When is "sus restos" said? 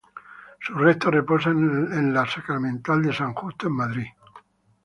0.59-1.13